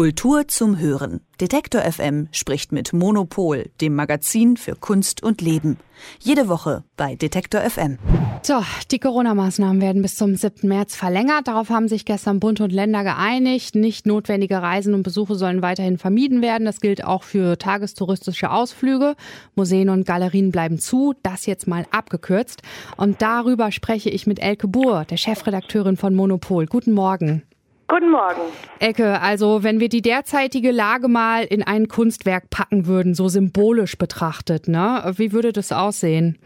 [0.00, 1.20] Kultur zum Hören.
[1.42, 5.76] Detektor FM spricht mit Monopol, dem Magazin für Kunst und Leben.
[6.20, 7.98] Jede Woche bei Detektor FM.
[8.42, 10.66] So, die Corona-Maßnahmen werden bis zum 7.
[10.66, 11.48] März verlängert.
[11.48, 13.74] Darauf haben sich gestern Bund und Länder geeinigt.
[13.74, 16.64] Nicht notwendige Reisen und Besuche sollen weiterhin vermieden werden.
[16.64, 19.16] Das gilt auch für tagestouristische Ausflüge.
[19.54, 21.12] Museen und Galerien bleiben zu.
[21.22, 22.62] Das jetzt mal abgekürzt.
[22.96, 26.64] Und darüber spreche ich mit Elke Buhr, der Chefredakteurin von Monopol.
[26.64, 27.42] Guten Morgen.
[27.90, 28.42] Guten Morgen.
[28.78, 33.98] Ecke, also wenn wir die derzeitige Lage mal in ein Kunstwerk packen würden, so symbolisch
[33.98, 35.12] betrachtet, ne?
[35.16, 36.38] Wie würde das aussehen?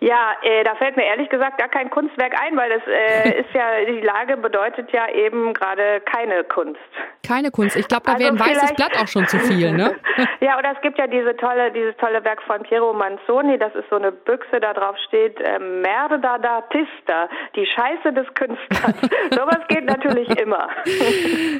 [0.00, 3.52] Ja, äh, da fällt mir ehrlich gesagt gar kein Kunstwerk ein, weil das äh, ist
[3.54, 6.78] ja, die Lage bedeutet ja eben gerade keine Kunst.
[7.26, 7.76] Keine Kunst.
[7.76, 9.96] Ich glaube, da also wäre ein weißes Blatt auch schon zu viel, ne?
[10.40, 13.88] ja, oder es gibt ja diese tolle, dieses tolle Werk von Piero Manzoni, das ist
[13.90, 19.00] so eine Büchse, da drauf steht, äh, Merda d'artista, die Scheiße des Künstlers.
[19.30, 19.75] Sowas geht
[20.06, 20.68] natürlich immer.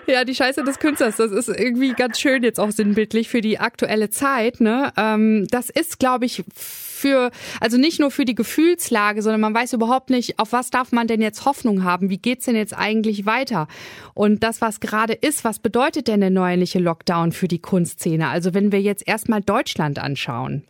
[0.06, 3.58] ja, die Scheiße des Künstlers, das ist irgendwie ganz schön jetzt auch sinnbildlich für die
[3.58, 4.92] aktuelle Zeit, ne?
[4.96, 7.30] Ähm, das ist, glaube ich, für,
[7.60, 11.06] also nicht nur für die Gefühlslage, sondern man weiß überhaupt nicht, auf was darf man
[11.06, 12.08] denn jetzt Hoffnung haben?
[12.10, 13.68] Wie geht's denn jetzt eigentlich weiter?
[14.14, 18.28] Und das, was gerade ist, was bedeutet denn der neuerliche Lockdown für die Kunstszene?
[18.28, 20.64] Also wenn wir jetzt erstmal Deutschland anschauen.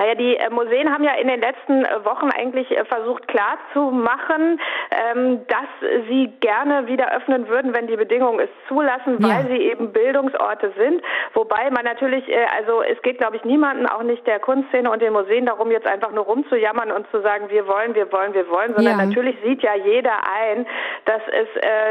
[0.00, 4.58] Naja, die äh, Museen haben ja in den letzten äh, Wochen eigentlich äh, versucht klarzumachen,
[4.90, 9.48] ähm, dass sie gerne wieder öffnen würden, wenn die Bedingungen es zulassen, weil ja.
[9.48, 11.02] sie eben Bildungsorte sind.
[11.34, 12.24] Wobei man natürlich,
[12.56, 15.86] also es geht, glaube ich, niemanden, auch nicht der Kunstszene und den Museen darum, jetzt
[15.86, 19.04] einfach nur rumzujammern und zu sagen, wir wollen, wir wollen, wir wollen, sondern ja.
[19.04, 20.66] natürlich sieht ja jeder ein,
[21.04, 21.48] dass es,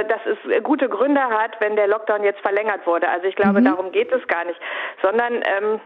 [0.08, 3.08] dass es gute Gründe hat, wenn der Lockdown jetzt verlängert wurde.
[3.08, 3.66] Also ich glaube, mhm.
[3.66, 4.60] darum geht es gar nicht,
[5.04, 5.80] sondern ähm,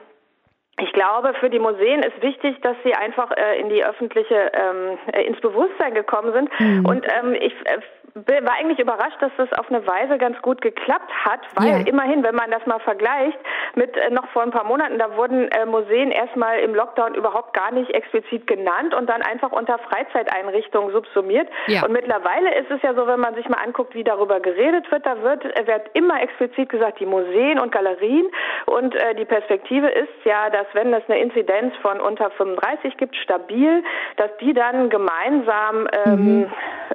[0.79, 4.97] ich glaube, für die Museen ist wichtig, dass sie einfach äh, in die öffentliche, ähm,
[5.11, 6.49] äh, ins Bewusstsein gekommen sind.
[6.59, 6.85] Mhm.
[6.85, 7.80] Und ähm, ich äh,
[8.16, 11.88] war eigentlich überrascht, dass das auf eine Weise ganz gut geklappt hat, weil ja.
[11.88, 13.38] immerhin, wenn man das mal vergleicht
[13.75, 17.54] mit äh, noch vor ein paar Monaten, da wurden äh, Museen erstmal im Lockdown überhaupt
[17.54, 21.49] gar nicht explizit genannt und dann einfach unter Freizeiteinrichtungen subsumiert.
[21.65, 21.86] Ja.
[21.86, 25.05] Und mittlerweile ist es ja so, wenn man sich mal anguckt, wie darüber geredet wird,
[25.05, 28.27] da wird, äh, wird immer explizit gesagt, die Museen und Galerien
[28.67, 33.16] und äh, die Perspektive ist ja, dass wenn es eine Inzidenz von unter 35 gibt,
[33.16, 33.83] stabil,
[34.17, 36.52] dass die dann gemeinsam ähm, mhm.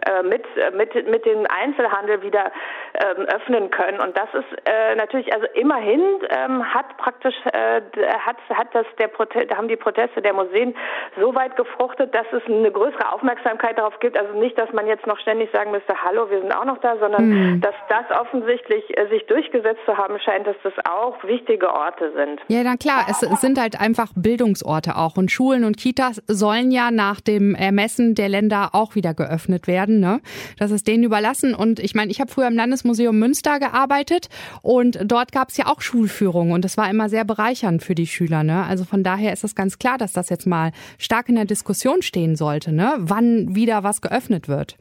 [0.07, 2.53] Äh, mit, äh, mit mit dem Einzelhandel wieder
[2.95, 4.01] ähm, öffnen können.
[4.01, 6.01] Und das ist äh, natürlich, also immerhin
[6.31, 7.81] ähm, hat praktisch äh,
[8.19, 10.75] hat hat das der Protest, haben die Proteste der Museen
[11.19, 14.19] so weit gefruchtet, dass es eine größere Aufmerksamkeit darauf gibt.
[14.19, 16.97] Also nicht, dass man jetzt noch ständig sagen müsste, hallo, wir sind auch noch da,
[16.99, 17.61] sondern mhm.
[17.61, 22.41] dass das offensichtlich äh, sich durchgesetzt zu haben scheint, dass das auch wichtige Orte sind.
[22.49, 26.91] Ja, na klar, es sind halt einfach Bildungsorte auch und Schulen und Kitas sollen ja
[26.91, 30.01] nach dem Ermessen der Länder auch wieder geöffnet werden.
[30.01, 30.21] Ne?
[30.59, 31.55] Das ist denen überlassen.
[31.55, 34.29] Und ich meine, ich habe früher im Landesmuseum Münster gearbeitet
[34.63, 38.07] und dort gab es ja auch Schulführungen und das war immer sehr bereichernd für die
[38.07, 38.45] Schüler.
[38.45, 38.65] Ne?
[38.65, 42.03] Also von daher ist es ganz klar, dass das jetzt mal stark in der Diskussion
[42.03, 42.95] stehen sollte, ne?
[42.99, 44.77] wann wieder was geöffnet wird.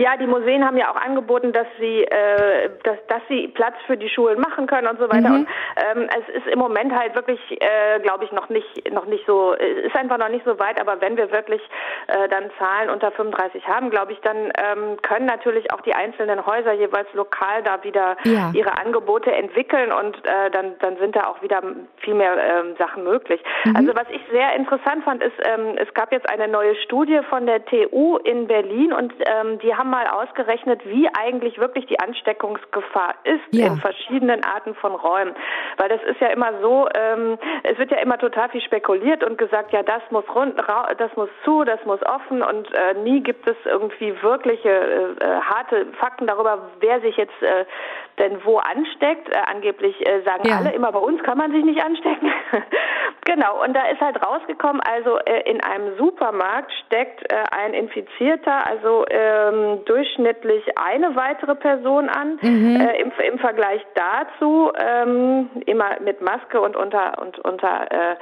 [0.00, 3.98] Ja, die Museen haben ja auch angeboten, dass sie, äh, dass, dass sie Platz für
[3.98, 5.28] die Schulen machen können und so weiter.
[5.28, 5.40] Mhm.
[5.40, 9.26] Und ähm, es ist im Moment halt wirklich, äh, glaube ich, noch nicht, noch nicht
[9.26, 10.80] so, ist einfach noch nicht so weit.
[10.80, 11.60] Aber wenn wir wirklich
[12.06, 16.46] äh, dann Zahlen unter 35 haben, glaube ich, dann ähm, können natürlich auch die einzelnen
[16.46, 18.52] Häuser jeweils lokal da wieder ja.
[18.54, 21.60] ihre Angebote entwickeln und äh, dann, dann sind da auch wieder
[21.98, 23.42] viel mehr ähm, Sachen möglich.
[23.64, 23.76] Mhm.
[23.76, 27.44] Also was ich sehr interessant fand, ist, ähm, es gab jetzt eine neue Studie von
[27.44, 33.14] der TU in Berlin und ähm, die haben mal ausgerechnet, wie eigentlich wirklich die Ansteckungsgefahr
[33.24, 33.66] ist ja.
[33.66, 35.34] in verschiedenen Arten von Räumen.
[35.76, 39.36] Weil das ist ja immer so, ähm, es wird ja immer total viel spekuliert und
[39.36, 40.56] gesagt, ja, das muss rund,
[40.98, 45.40] das muss zu, das muss offen und äh, nie gibt es irgendwie wirkliche äh, äh,
[45.40, 47.64] harte Fakten darüber, wer sich jetzt äh,
[48.20, 49.28] denn wo ansteckt.
[49.28, 50.58] Äh, angeblich äh, sagen ja.
[50.58, 52.30] alle immer, bei uns kann man sich nicht anstecken.
[53.24, 58.66] genau, und da ist halt rausgekommen, also äh, in einem Supermarkt steckt äh, ein Infizierter,
[58.66, 62.38] also ähm, durchschnittlich eine weitere Person an.
[62.42, 62.80] Mhm.
[62.80, 68.16] Äh, im, Im Vergleich dazu, ähm, immer mit Maske und unter, und unter äh,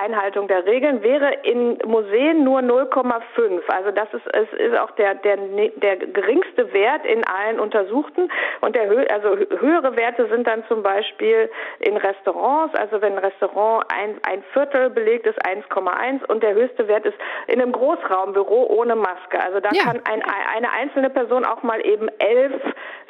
[0.00, 3.62] Einhaltung der Regeln, wäre in Museen nur 0,5.
[3.68, 8.30] Also das ist, es ist auch der, der, der geringste Wert in allen Untersuchten.
[8.60, 11.50] Und der, also höhere Werte sind dann zum Beispiel
[11.80, 16.88] in Restaurants, also wenn ein Restaurant ein, ein Viertel belegt ist 1,1 und der höchste
[16.88, 17.16] Wert ist
[17.46, 19.40] in einem Großraumbüro ohne Maske.
[19.42, 19.82] Also da ja.
[19.84, 22.52] kann ein, eine einzelne Person auch mal eben elf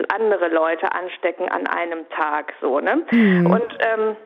[0.08, 3.02] andere Leute anstecken an einem Tag, so, ne?
[3.10, 3.46] Mhm.
[3.46, 4.16] Und, ähm,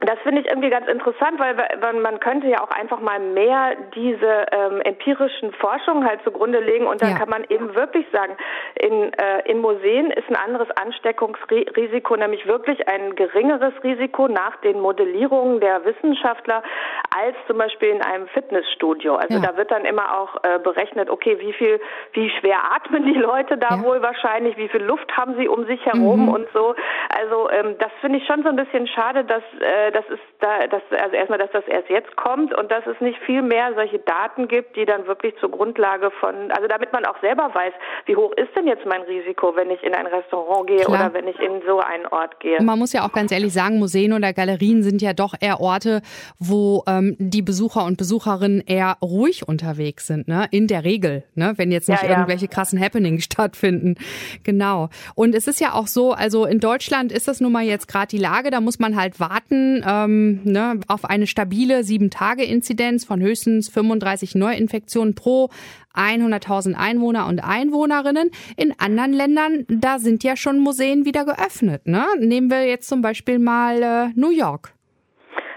[0.00, 1.54] das finde ich irgendwie ganz interessant, weil
[2.00, 7.00] man könnte ja auch einfach mal mehr diese ähm, empirischen Forschungen halt zugrunde legen und
[7.00, 7.18] dann ja.
[7.18, 8.36] kann man eben wirklich sagen,
[8.74, 14.80] in, äh, in Museen ist ein anderes Ansteckungsrisiko, nämlich wirklich ein geringeres Risiko nach den
[14.80, 16.62] Modellierungen der Wissenschaftler
[17.16, 19.14] als zum Beispiel in einem Fitnessstudio.
[19.14, 19.40] Also ja.
[19.40, 21.80] da wird dann immer auch äh, berechnet, okay, wie viel,
[22.12, 23.82] wie schwer atmen die Leute da ja.
[23.82, 26.28] wohl wahrscheinlich, wie viel Luft haben sie um sich herum mhm.
[26.30, 26.74] und so.
[27.08, 30.66] Also ähm, das finde ich schon so ein bisschen schade, dass äh, das ist da,
[30.66, 33.98] dass, also erstmal, dass das erst jetzt kommt und dass es nicht viel mehr solche
[33.98, 37.72] Daten gibt, die dann wirklich zur Grundlage von, also damit man auch selber weiß,
[38.06, 41.06] wie hoch ist denn jetzt mein Risiko, wenn ich in ein Restaurant gehe Klar.
[41.06, 42.60] oder wenn ich in so einen Ort gehe.
[42.62, 46.02] Man muss ja auch ganz ehrlich sagen, Museen oder Galerien sind ja doch eher Orte,
[46.38, 50.46] wo ähm, die Besucher und Besucherinnen eher ruhig unterwegs sind, ne?
[50.50, 51.54] In der Regel, ne?
[51.56, 52.14] Wenn jetzt nicht ja, ja.
[52.14, 53.96] irgendwelche krassen Happenings stattfinden.
[54.42, 54.88] Genau.
[55.14, 58.08] Und es ist ja auch so, also in Deutschland ist das nun mal jetzt gerade
[58.08, 63.68] die Lage, da muss man halt warten, ähm, ne, auf eine stabile 7-Tage-Inzidenz von höchstens
[63.68, 65.48] 35 Neuinfektionen pro
[65.94, 68.30] 100.000 Einwohner und Einwohnerinnen.
[68.56, 71.86] In anderen Ländern, da sind ja schon Museen wieder geöffnet.
[71.86, 72.04] Ne?
[72.18, 74.74] Nehmen wir jetzt zum Beispiel mal äh, New York.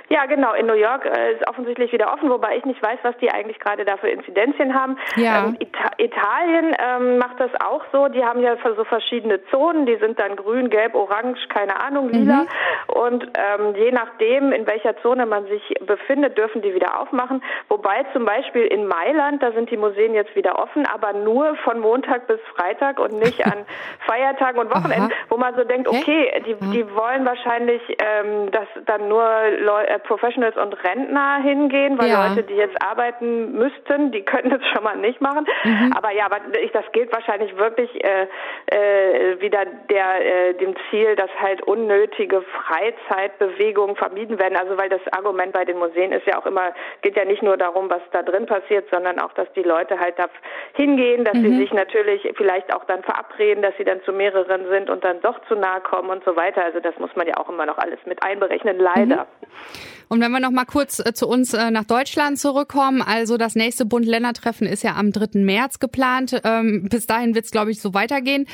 [0.09, 0.53] Ja, genau.
[0.53, 3.59] In New York äh, ist offensichtlich wieder offen, wobei ich nicht weiß, was die eigentlich
[3.59, 4.97] gerade da für Inzidenzien haben.
[5.17, 5.45] Ja.
[5.45, 8.07] Ähm, Ita Italien ähm, macht das auch so.
[8.07, 9.85] Die haben ja so verschiedene Zonen.
[9.85, 12.43] Die sind dann grün, gelb, orange, keine Ahnung, lila.
[12.43, 12.47] Mhm.
[12.87, 17.43] Und ähm, je nachdem, in welcher Zone man sich befindet, dürfen die wieder aufmachen.
[17.67, 21.79] Wobei zum Beispiel in Mailand, da sind die Museen jetzt wieder offen, aber nur von
[21.79, 23.65] Montag bis Freitag und nicht an
[24.07, 25.27] Feiertagen und Wochenenden, Aha.
[25.29, 29.27] wo man so denkt, okay, die, die wollen wahrscheinlich, ähm, dass dann nur
[29.59, 32.27] Leute Professionals und Rentner hingehen, weil ja.
[32.27, 35.45] Leute, die jetzt arbeiten müssten, die könnten es schon mal nicht machen.
[35.63, 35.93] Mhm.
[35.95, 36.39] Aber ja, aber
[36.73, 38.27] das gilt wahrscheinlich wirklich äh,
[38.67, 44.57] äh, wieder der äh, dem Ziel, dass halt unnötige Freizeitbewegungen vermieden werden.
[44.57, 47.57] Also weil das Argument bei den Museen ist ja auch immer, geht ja nicht nur
[47.57, 50.27] darum, was da drin passiert, sondern auch, dass die Leute halt da
[50.73, 51.43] hingehen, dass mhm.
[51.43, 55.21] sie sich natürlich vielleicht auch dann verabreden, dass sie dann zu mehreren sind und dann
[55.21, 56.63] doch zu nahe kommen und so weiter.
[56.63, 59.27] Also das muss man ja auch immer noch alles mit einberechnen, leider.
[59.41, 59.86] Mhm.
[60.09, 63.55] Und wenn wir noch mal kurz äh, zu uns äh, nach Deutschland zurückkommen, also das
[63.55, 65.39] nächste Bund-Länder-Treffen ist ja am 3.
[65.39, 66.41] März geplant.
[66.43, 68.45] Ähm, bis dahin wird es, glaube ich, so weitergehen.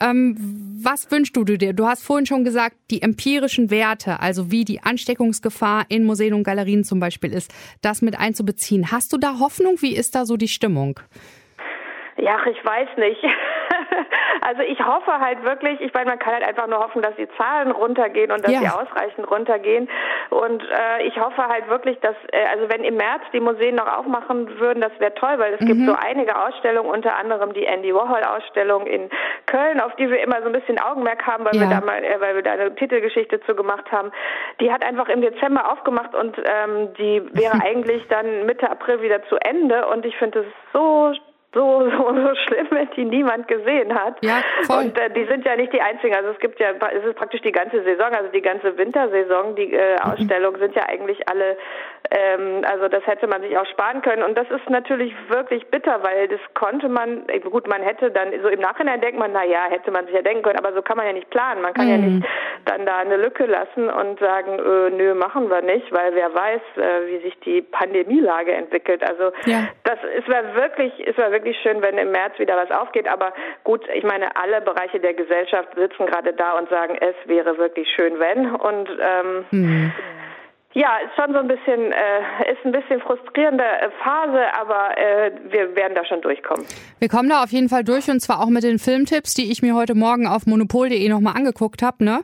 [0.00, 0.36] Ähm,
[0.82, 1.72] was wünschst du dir?
[1.72, 6.44] Du hast vorhin schon gesagt, die empirischen Werte, also wie die Ansteckungsgefahr in Museen und
[6.44, 7.52] Galerien zum Beispiel ist,
[7.82, 8.90] das mit einzubeziehen.
[8.92, 9.76] Hast du da Hoffnung?
[9.80, 11.00] Wie ist da so die Stimmung?
[12.16, 13.22] Ja, ich weiß nicht.
[14.40, 17.28] also ich hoffe halt wirklich, ich meine, man kann halt einfach nur hoffen, dass die
[17.36, 18.60] Zahlen runtergehen und dass ja.
[18.60, 19.88] sie ausreichend runtergehen.
[20.30, 23.88] Und äh, ich hoffe halt wirklich, dass, äh, also wenn im März die Museen noch
[23.88, 25.66] aufmachen würden, das wäre toll, weil es mhm.
[25.66, 29.10] gibt so einige Ausstellungen, unter anderem die Andy Warhol-Ausstellung in
[29.46, 31.62] Köln, auf die wir immer so ein bisschen Augenmerk haben, weil ja.
[31.62, 34.12] wir da mal, äh, weil wir da eine Titelgeschichte zu gemacht haben.
[34.60, 39.22] Die hat einfach im Dezember aufgemacht und ähm, die wäre eigentlich dann Mitte April wieder
[39.24, 39.86] zu Ende.
[39.88, 41.12] Und ich finde es so
[41.58, 44.16] so, so, so schlimm, wenn die niemand gesehen hat.
[44.22, 44.84] Ja, voll.
[44.84, 46.14] Und äh, die sind ja nicht die einzigen.
[46.14, 49.72] Also es gibt ja, es ist praktisch die ganze Saison, also die ganze Wintersaison, die
[49.72, 50.12] äh, mhm.
[50.12, 51.56] Ausstellungen sind ja eigentlich alle,
[52.10, 54.22] ähm, also das hätte man sich auch sparen können.
[54.22, 58.48] Und das ist natürlich wirklich bitter, weil das konnte man, gut, man hätte dann, so
[58.48, 60.96] im Nachhinein denkt man, na ja, hätte man sich ja denken können, aber so kann
[60.96, 61.60] man ja nicht planen.
[61.60, 61.90] Man kann mhm.
[61.90, 62.26] ja nicht
[62.64, 66.60] dann da eine Lücke lassen und sagen, äh, nö, machen wir nicht, weil wer weiß,
[66.76, 69.02] äh, wie sich die Pandemielage entwickelt.
[69.08, 69.68] Also ja.
[69.84, 73.08] das, es war wirklich, es war wirklich wirklich schön, wenn im März wieder was aufgeht.
[73.08, 73.32] Aber
[73.64, 77.88] gut, ich meine, alle Bereiche der Gesellschaft sitzen gerade da und sagen, es wäre wirklich
[77.96, 78.54] schön, wenn.
[78.54, 79.92] Und ähm, mhm.
[80.74, 85.32] Ja, ist schon so ein bisschen, äh, ist ein bisschen frustrierende äh, Phase, aber äh,
[85.50, 86.66] wir werden da schon durchkommen.
[86.98, 89.62] Wir kommen da auf jeden Fall durch und zwar auch mit den Filmtipps, die ich
[89.62, 92.04] mir heute Morgen auf monopol.de nochmal angeguckt habe.
[92.04, 92.20] Ne?